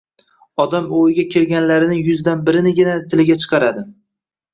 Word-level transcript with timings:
Odam 0.63 0.85
o‘yiga 0.99 1.25
kelganlarining 1.35 1.99
yuzdan 2.07 2.41
birinigina 2.47 2.95
tiliga 3.13 3.37
chiqaradi 3.45 3.85